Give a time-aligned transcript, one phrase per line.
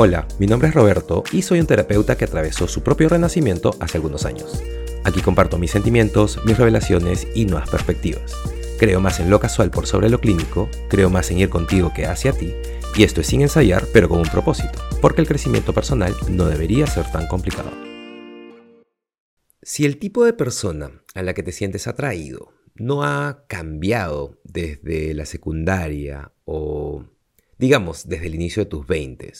[0.00, 3.98] Hola, mi nombre es Roberto y soy un terapeuta que atravesó su propio renacimiento hace
[3.98, 4.62] algunos años.
[5.02, 8.32] Aquí comparto mis sentimientos, mis revelaciones y nuevas perspectivas.
[8.78, 12.06] Creo más en lo casual por sobre lo clínico, creo más en ir contigo que
[12.06, 12.54] hacia ti,
[12.94, 16.86] y esto es sin ensayar, pero con un propósito, porque el crecimiento personal no debería
[16.86, 17.72] ser tan complicado.
[19.62, 25.12] Si el tipo de persona a la que te sientes atraído no ha cambiado desde
[25.14, 27.04] la secundaria o,
[27.58, 29.32] digamos, desde el inicio de tus 20,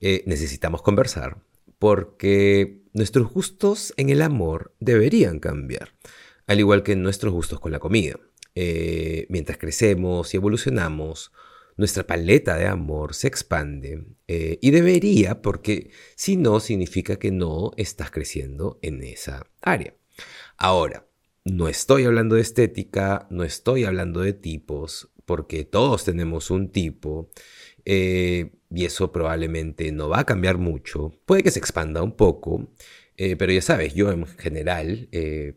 [0.00, 1.38] eh, necesitamos conversar
[1.78, 5.94] porque nuestros gustos en el amor deberían cambiar,
[6.46, 8.18] al igual que nuestros gustos con la comida.
[8.54, 11.32] Eh, mientras crecemos y evolucionamos,
[11.76, 17.70] nuestra paleta de amor se expande eh, y debería, porque si no, significa que no
[17.76, 19.94] estás creciendo en esa área.
[20.56, 21.06] Ahora,
[21.44, 27.30] no estoy hablando de estética, no estoy hablando de tipos, porque todos tenemos un tipo
[27.90, 31.12] y eso probablemente no va a cambiar mucho.
[31.24, 32.68] Puede que se expanda un poco,
[33.16, 35.54] eh, pero ya sabes, yo en general eh,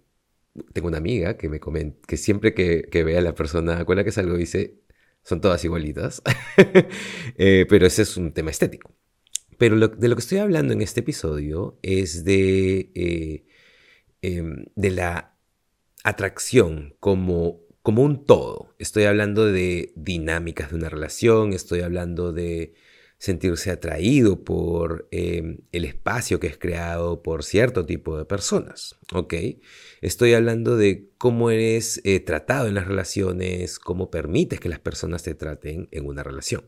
[0.74, 3.98] tengo una amiga que me comenta que siempre que, que, ve a la persona con
[3.98, 4.82] la que salgo dice,
[5.24, 6.22] son todas igualitas,
[7.38, 8.96] eh, pero ese es un tema estético.
[9.58, 13.46] Pero de lo que estoy hablando en este episodio es de,
[14.22, 15.38] em, de la
[16.04, 18.76] atracción como como un todo.
[18.80, 22.74] Estoy hablando de dinámicas de una relación, estoy hablando de
[23.18, 29.36] sentirse atraído por em, el espacio que es creado por cierto tipo de personas, ¿ok?
[30.02, 35.22] Estoy hablando de cómo eres eh, tratado en las relaciones, cómo permites que las personas
[35.22, 36.66] te traten en una relación.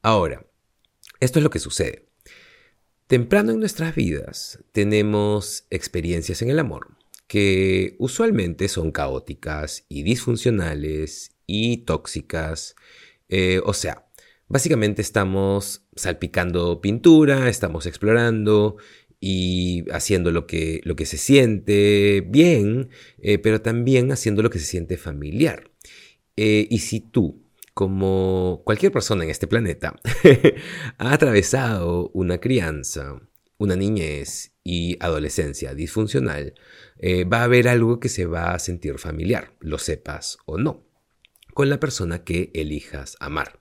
[0.00, 0.46] Ahora,
[1.18, 2.06] esto es lo que sucede.
[3.08, 6.99] Temprano en nuestras vidas tenemos experiencias en el amor
[7.30, 12.74] que usualmente son caóticas y disfuncionales y tóxicas,
[13.28, 14.10] eh, o sea,
[14.50, 18.78] Básicamente estamos salpicando pintura, estamos explorando
[19.20, 24.58] y haciendo lo que, lo que se siente bien, eh, pero también haciendo lo que
[24.58, 25.70] se siente familiar.
[26.36, 27.44] Eh, y si tú,
[27.74, 29.94] como cualquier persona en este planeta,
[30.98, 33.20] ha atravesado una crianza,
[33.56, 36.54] una niñez y adolescencia disfuncional,
[37.00, 40.86] eh, va a haber algo que se va a sentir familiar, lo sepas o no,
[41.54, 43.58] con la persona que elijas amar.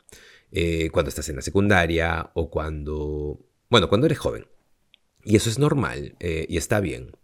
[0.51, 4.45] Eh, cuando estás en la secundaria o cuando, bueno, cuando eres joven.
[5.23, 7.17] Y eso es normal eh, y está bien.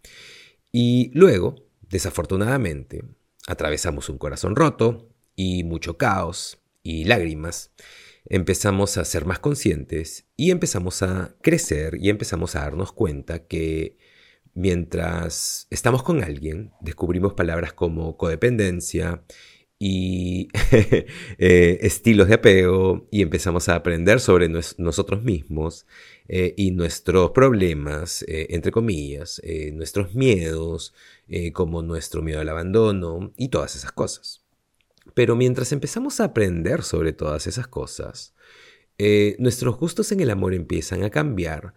[0.72, 3.04] Y luego, desafortunadamente,
[3.46, 7.70] atravesamos un corazón roto y mucho caos y lágrimas.
[8.26, 13.98] Empezamos a ser más conscientes y empezamos a crecer y empezamos a darnos cuenta que
[14.54, 19.22] mientras estamos con alguien, descubrimos palabras como codependencia,
[19.78, 20.48] y
[21.38, 25.86] eh, estilos de apego y empezamos a aprender sobre nosotros mismos
[26.28, 29.40] eh, y nuestros problemas, eh, entre comillas,
[29.72, 30.94] nuestros miedos,
[31.52, 34.45] como nuestro miedo al abandono y todas esas cosas.
[35.14, 38.34] Pero mientras empezamos a aprender sobre todas esas cosas,
[39.38, 41.74] nuestros gustos en el amor empiezan a cambiar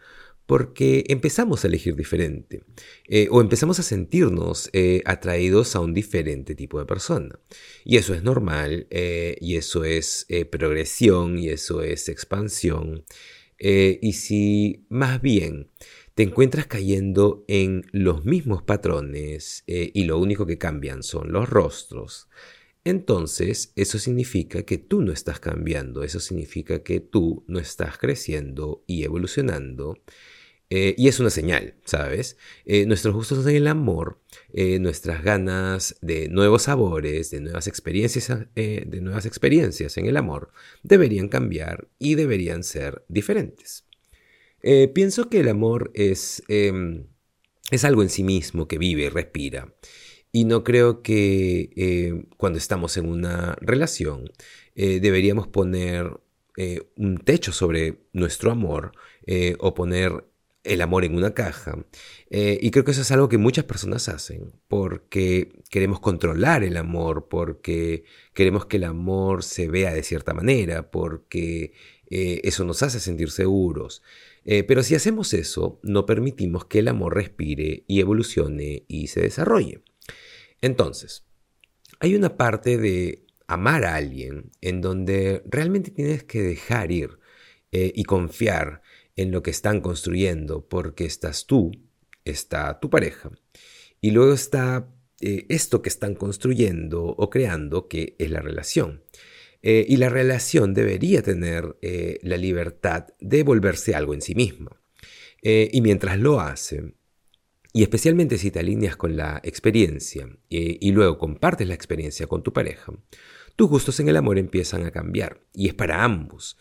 [0.49, 2.63] porque empezamos a elegir diferente
[3.07, 7.39] eh, o empezamos a sentirnos eh, atraídos a un diferente tipo de persona.
[7.85, 13.05] Y eso es normal, eh, y eso es progresión, y eso es expansión.
[13.59, 15.69] y si más bien
[16.15, 22.27] te encuentras cayendo en los mismos patrones y lo único que cambian son los rostros,
[22.83, 28.83] entonces eso significa que tú no estás cambiando, eso significa que tú no estás creciendo
[28.87, 29.95] y evolucionando
[30.71, 32.37] eh, y es una señal, ¿sabes?
[32.65, 34.21] Eh, nuestros gustos en el amor,
[34.53, 40.51] eh, nuestras ganas de nuevos sabores, de nuevas experiencias, de nuevas experiencias en el amor,
[40.83, 43.85] deberían cambiar y deberían ser diferentes.
[44.93, 47.07] pienso que el amor es, em,
[47.71, 49.73] es algo en sí mismo que vive y respira.
[50.31, 54.31] Y no creo que cuando estamos en una relación
[54.75, 56.19] deberíamos poner
[56.95, 58.91] un techo sobre nuestro amor
[59.59, 60.23] o poner
[60.63, 61.77] el amor en una caja.
[62.29, 66.77] Eh, y creo que eso es algo que muchas personas hacen porque queremos controlar el
[66.77, 68.03] amor, porque
[68.33, 71.73] queremos que el amor se vea de cierta manera, porque
[72.09, 74.03] eh, eso nos hace sentir seguros.
[74.45, 79.21] Eh, pero si hacemos eso, no permitimos que el amor respire y evolucione y se
[79.21, 79.81] desarrolle.
[80.61, 81.25] Entonces,
[81.99, 87.19] hay una parte de amar a alguien en donde realmente tienes que dejar ir
[87.71, 88.81] y confiar
[89.15, 91.71] en lo que están construyendo, porque estás tú,
[92.25, 93.31] está tu pareja,
[94.01, 94.89] y luego está
[95.21, 99.03] eh, esto que están construyendo o creando, que es la relación.
[99.61, 104.81] Eh, y la relación debería tener eh, la libertad de volverse algo en sí misma.
[105.41, 106.93] Eh, y mientras lo hace,
[107.73, 112.51] y especialmente si te alineas con la experiencia y luego compartes la experiencia con tu
[112.51, 112.93] pareja,
[113.55, 115.41] tus gustos en el amor empiezan a cambiar.
[115.53, 116.57] Y es para ambos.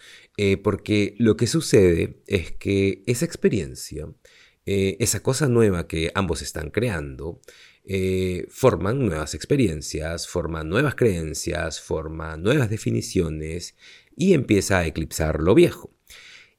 [0.62, 4.08] porque lo que sucede es que esa experiencia,
[4.66, 7.40] esa cosa nueva que ambos están creando,
[7.90, 13.76] eh, forman nuevas experiencias, forman nuevas creencias, forman nuevas definiciones
[14.14, 15.90] y empieza a eclipsar lo viejo.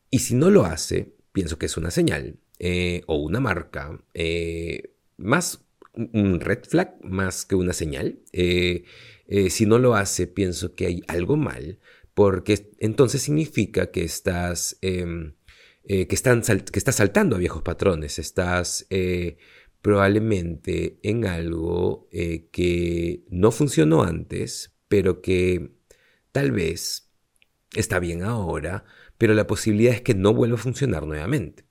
[0.09, 4.93] Y si no lo hace, pienso que es una señal eh, o una marca, eh,
[5.17, 8.19] más un red flag más que una señal.
[8.31, 11.79] si no lo hace, pienso que hay algo mal,
[12.13, 15.33] porque entonces significa que estás, em,
[15.83, 18.87] que, que estás saltando a viejos patrones, estás
[19.81, 25.71] probablemente en algo eh, que no funcionó antes, pero que
[26.31, 27.11] tal vez
[27.75, 28.85] está bien ahora,
[29.17, 31.65] pero la posibilidad es que no vuelva a funcionar nuevamente.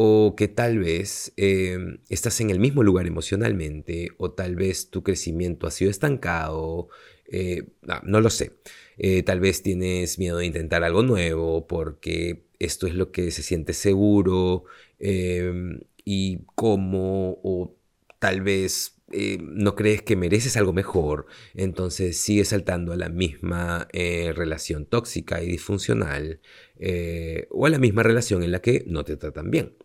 [0.00, 5.02] O que tal vez em, estás en el mismo lugar emocionalmente, o tal vez tu
[5.02, 6.88] crecimiento ha sido estancado,
[7.26, 7.64] eh,
[8.04, 8.52] no lo sé.
[8.96, 13.42] Eh, tal vez tienes miedo de intentar algo nuevo porque esto es lo que se
[13.42, 14.64] siente seguro,
[15.00, 17.74] em, y cómo o
[18.20, 23.88] tal vez eh, no crees que mereces algo mejor, entonces sigues saltando a la misma
[23.92, 26.40] eh, relación tóxica y disfuncional
[26.78, 29.76] eh, o a la misma relación en la que no te tratan bien.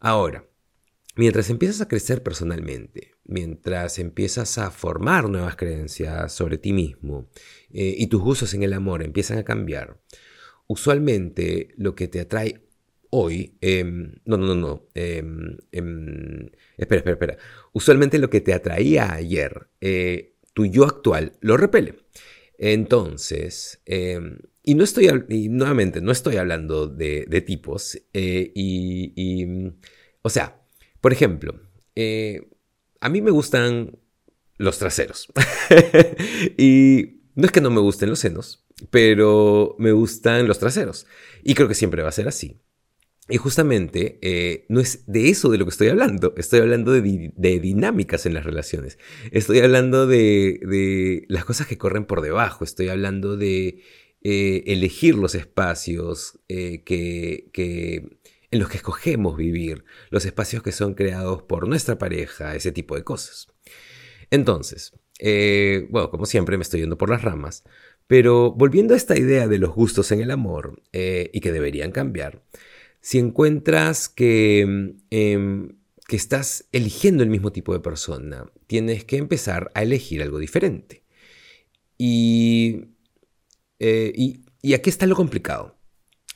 [0.00, 0.48] Ahora,
[1.14, 7.28] mientras empiezas a crecer personalmente, mientras empiezas a formar nuevas creencias sobre ti mismo
[7.68, 10.00] y tus gustos en el amor empiezan a cambiar,
[10.66, 12.69] usualmente lo que te atrae
[13.10, 17.38] hoy, em, no, no, no, no, em, em, espera, espera, espera,
[17.72, 21.96] usualmente lo que te atraía ayer, eh, tu yo actual, lo repele.
[22.58, 23.82] Entonces,
[24.62, 25.08] y no estoy,
[25.48, 29.72] nuevamente, no estoy hablando de, tipos, eh, y,
[30.22, 30.60] o sea,
[31.00, 31.60] por ejemplo,
[31.96, 32.48] eh,
[33.00, 33.98] a mí me gustan
[34.58, 35.28] los traseros.
[36.58, 41.06] y no es que no me gusten los senos, pero me gustan los traseros.
[41.42, 42.60] Y creo que siempre va a ser así.
[43.30, 47.32] Y justamente eh, no es de eso de lo que estoy hablando, estoy hablando de,
[47.38, 48.98] dinámicas en las relaciones,
[49.30, 53.82] estoy hablando de, las cosas que corren por debajo, estoy hablando de
[54.22, 57.50] eh, elegir los espacios eh, que,
[58.50, 62.96] en los que escogemos vivir, los espacios que son creados por nuestra pareja, ese tipo
[62.96, 63.46] de cosas.
[64.32, 64.92] Entonces,
[65.88, 67.62] bueno, como siempre me estoy yendo por las ramas,
[68.08, 72.42] pero volviendo a esta idea de los gustos en el amor y que deberían cambiar,
[73.00, 75.68] si encuentras que, em,
[76.06, 81.04] que estás eligiendo el mismo tipo de persona, tienes que empezar a elegir algo diferente.
[81.96, 82.86] Y,
[83.78, 85.76] eh, y, y, aquí está lo complicado.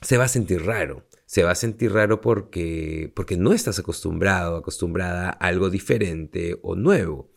[0.01, 1.07] Se va a sentir raro.
[1.25, 6.75] Se va a sentir raro porque, porque no estás acostumbrado, acostumbrada a algo diferente o
[6.75, 7.31] nuevo.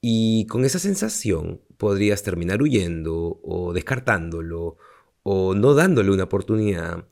[0.00, 4.76] Y con esa sensación podrías terminar huyendo o descartándolo
[5.22, 7.06] o no dándole una oportunidad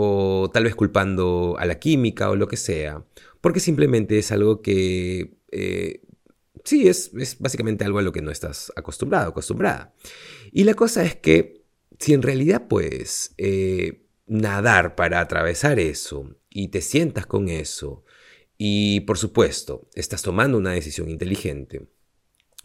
[0.00, 3.04] o tal vez culpando a la química o lo que sea,
[3.40, 6.02] porque simplemente es algo que eh,
[6.62, 9.92] sí, es, es, básicamente algo a lo que no estás acostumbrado, acostumbrada.
[10.52, 11.64] Y la cosa es que
[11.98, 18.04] si en realidad puedes eh, nadar para atravesar eso y te sientas con eso,
[18.56, 21.88] y por supuesto, estás tomando una decisión inteligente,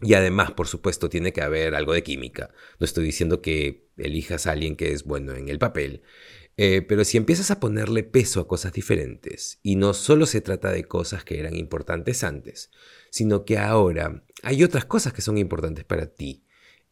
[0.04, 2.52] y además, por supuesto, tiene que haber algo de química.
[2.80, 6.04] No estoy diciendo que elijas a alguien que es bueno en el papel,
[6.58, 10.72] eh, pero si empiezas a ponerle peso a cosas diferentes, y no solo se trata
[10.72, 12.70] de cosas que eran importantes antes,
[13.10, 16.46] sino que ahora hay otras cosas que son importantes para ti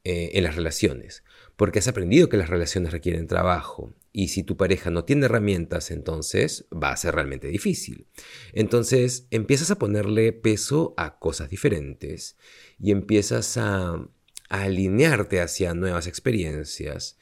[0.03, 1.23] eh, en las relaciones,
[1.55, 5.91] porque has aprendido que las relaciones requieren trabajo, y si tu pareja no tiene herramientas,
[5.91, 8.07] entonces va a ser realmente difícil.
[8.51, 12.35] Entonces empiezas a ponerle peso a cosas diferentes
[12.77, 13.93] y empiezas a,
[14.49, 17.17] a alinearte hacia nuevas experiencias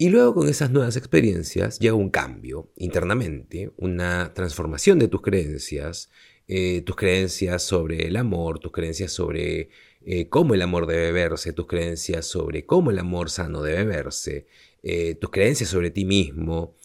[0.00, 6.08] y luego con esas nuevas experiencias llega un cambio internamente, una transformación de tus creencias,
[6.48, 9.68] eh, tus creencias sobre el amor, tus creencias sobre
[10.00, 14.46] eh, cómo el amor debe verse, tus creencias sobre cómo el amor sano debe verse,
[14.82, 16.76] eh, tus creencias sobre ti mismo,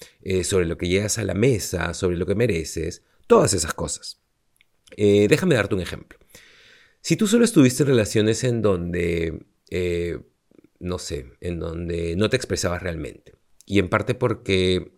[0.44, 4.20] sobre lo que llegas a la mesa, sobre lo que mereces, todas esas cosas.
[4.98, 6.20] déjame darte un ejemplo.
[7.00, 9.40] Si tú solo estuviste en relaciones en donde
[10.80, 13.34] no sé, en donde no te expresabas realmente.
[13.66, 14.94] Y en parte porque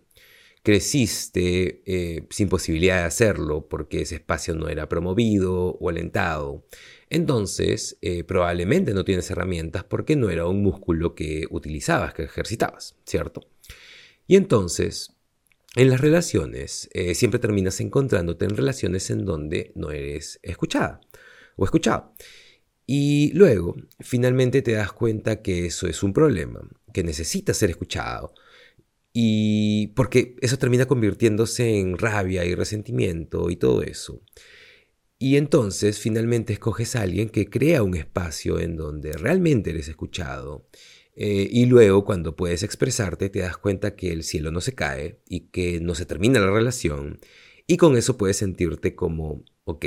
[0.63, 6.65] creciste eh, sin posibilidad de hacerlo porque ese espacio no era promovido o alentado,
[7.09, 12.97] entonces eh, probablemente no tienes herramientas porque no era un músculo que utilizabas, que ejercitabas,
[13.05, 13.47] ¿cierto?
[14.27, 15.15] Y entonces,
[15.75, 20.99] en las relaciones, eh, siempre terminas encontrándote en relaciones en donde no eres escuchada
[21.55, 22.13] o escuchado.
[22.89, 26.61] Y luego, finalmente te das cuenta que eso es un problema,
[26.93, 28.33] que necesitas ser escuchado,
[29.11, 34.21] y porque eso termina convirtiéndose en rabia y resentimiento y todo eso.
[35.19, 40.67] Y entonces finalmente escoges a alguien que crea un espacio en donde realmente eres escuchado.
[41.15, 45.19] Eh, y luego cuando puedes expresarte te das cuenta que el cielo no se cae
[45.27, 47.19] y que no se termina la relación.
[47.65, 49.85] Y con eso puedes sentirte como, ok,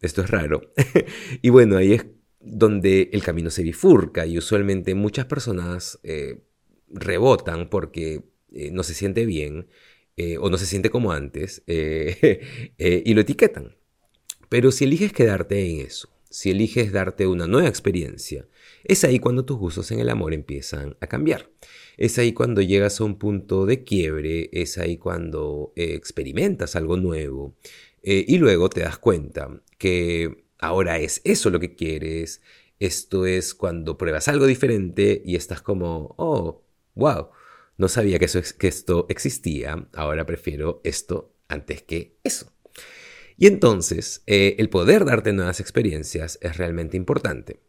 [0.00, 0.72] esto es raro.
[1.42, 2.06] y bueno, ahí es
[2.40, 6.40] donde el camino se bifurca y usualmente muchas personas eh,
[6.88, 9.68] rebotan porque eh, no se siente bien
[10.16, 13.76] eh, o no se siente como antes y lo etiquetan.
[14.48, 18.48] Pero si eliges quedarte en eso, si eliges darte una nueva experiencia,
[18.84, 21.50] es ahí cuando tus gustos en el amor empiezan a cambiar.
[21.96, 27.54] Es ahí cuando llegas a un punto de quiebre, es ahí cuando experimentas algo nuevo
[28.02, 32.42] y luego te das cuenta que ahora es eso lo que quieres.
[32.78, 36.64] Esto es cuando pruebas algo diferente y estás como, oh,
[36.94, 37.30] wow,
[37.76, 42.52] no sabía que, eso, que esto existía, ahora prefiero esto antes que eso.
[43.36, 47.60] Y entonces, eh, el poder darte nuevas experiencias es realmente importante.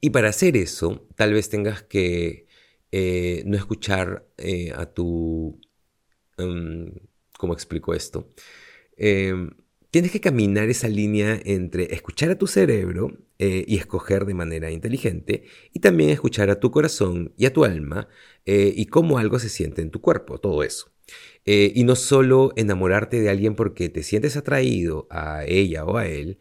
[0.00, 2.46] Y para hacer eso, tal vez tengas que
[2.92, 5.60] eh, no escuchar eh, a tu...
[6.38, 6.92] Um,
[7.38, 8.32] ¿Cómo explico esto?
[9.96, 14.70] Tienes que caminar esa línea entre escuchar a tu cerebro eh, y escoger de manera
[14.70, 18.06] inteligente y también escuchar a tu corazón y a tu alma
[18.44, 20.92] eh, y cómo algo se siente en tu cuerpo, todo eso.
[21.46, 26.06] Eh, y no solo enamorarte de alguien porque te sientes atraído a ella o a
[26.06, 26.40] él,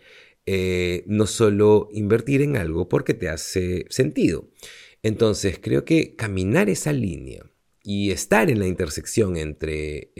[1.07, 4.50] no solo invertir en algo porque te hace sentido.
[5.01, 7.50] Entonces creo que caminar esa línea
[7.85, 10.12] y estar en la intersección entre,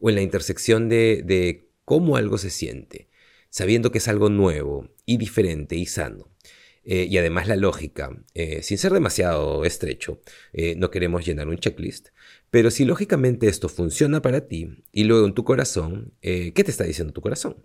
[0.00, 3.08] o en la intersección de cómo algo se siente,
[3.48, 6.28] sabiendo que es algo nuevo y diferente y sano.
[6.84, 10.20] Eh, y además la lógica, eh, sin ser demasiado estrecho,
[10.52, 12.08] eh, no queremos llenar un checklist,
[12.50, 16.84] pero si lógicamente esto funciona para ti y luego en tu corazón, ¿qué te está
[16.84, 17.64] diciendo tu corazón?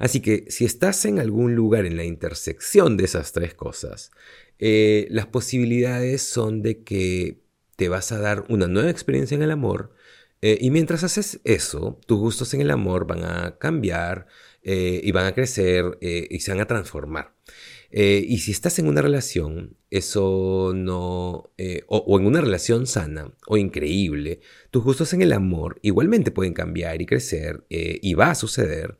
[0.00, 4.10] Así que si estás en algún lugar en la intersección de esas tres cosas,
[4.58, 7.40] las posibilidades son de que
[7.76, 9.94] te vas a dar una nueva experiencia en el amor,
[10.40, 14.26] eh, y mientras haces eso, tus gustos en el amor van a cambiar
[14.62, 17.34] eh, y van a crecer eh, y se van a transformar.
[17.90, 21.50] y si estás en una relación, eso no,
[21.88, 24.40] o, en una relación sana o increíble,
[24.70, 28.98] tus gustos en el amor igualmente pueden cambiar y crecer y va a suceder.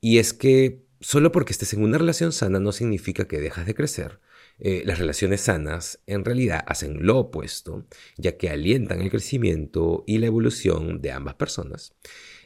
[0.00, 3.74] Y es que solo porque estés en una relación sana no significa que dejas de
[3.74, 4.20] crecer
[4.64, 7.84] eh, las relaciones sanas en realidad hacen lo opuesto,
[8.16, 11.96] ya que alientan el crecimiento y la evolución de ambas personas.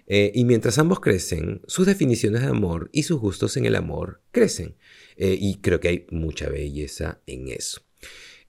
[0.06, 4.23] Eh, y mientras ambos crecen, sus definiciones de amor y sus gustos en el amor
[4.30, 4.76] crecen.
[5.18, 7.82] Eh, y creo que hay mucha belleza en eso.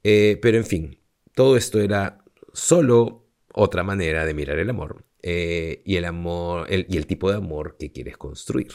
[0.02, 1.00] pero en fin,
[1.36, 7.06] todo esto era solo otra manera de mirar el amor y el amor y el
[7.06, 8.70] tipo de amor que quieres construir.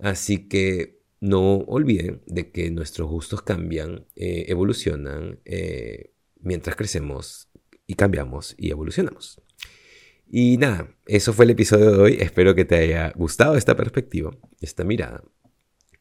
[0.00, 7.48] Así que no olviden de que nuestros gustos cambian, eh, evolucionan eh, mientras crecemos
[7.86, 9.40] y cambiamos y evolucionamos.
[10.30, 12.16] Y nada, eso fue el episodio de hoy.
[12.20, 15.24] Espero que te haya gustado esta perspectiva, esta mirada.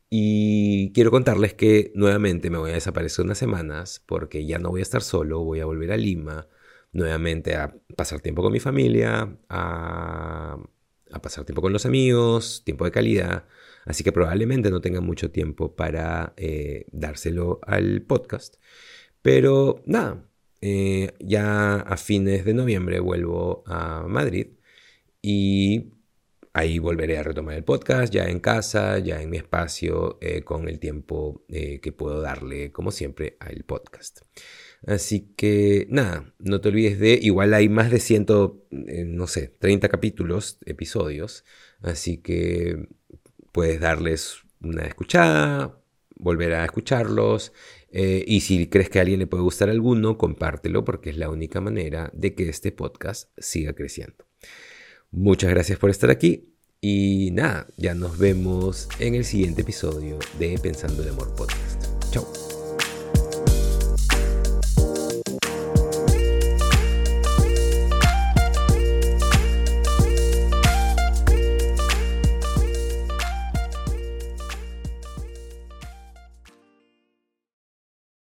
[0.10, 4.82] Y quiero contarles que nuevamente me voy a desaparecer unas semanas porque ya no voy
[4.82, 6.48] a estar solo, voy a volver a Lima
[6.94, 10.58] nuevamente a pasar tiempo con mi familia, a,
[11.12, 13.46] a pasar tiempo con los amigos, tiempo de calidad
[13.88, 18.58] Así que probablemente no tenga mucho tiempo para eh, dárselo al podcast.
[19.22, 20.30] Pero nada,
[20.62, 24.48] eh, ya a fines de noviembre vuelvo a Madrid
[25.22, 25.94] y
[26.52, 30.68] ahí volveré a retomar el podcast, ya en casa, ya en mi espacio, eh, con
[30.68, 34.22] el tiempo que puedo darle, como siempre, al podcast.
[34.86, 38.26] Así que nada, no te olvides de, igual hay más de 100,
[39.08, 41.46] no sé, 30 capítulos, episodios.
[41.82, 42.88] Así que
[43.52, 45.80] puedes darles una escuchada,
[46.16, 47.54] volver a escucharlos
[47.90, 51.30] eh, y si crees que a alguien le puede gustar alguno, compártelo porque es la
[51.30, 54.26] única manera de que este podcast siga creciendo.
[55.12, 60.60] Muchas gracias por estar aquí y nada, ya nos vemos en el siguiente episodio de
[60.60, 61.84] Pensando el Amor Podcast.
[62.12, 62.47] Chao.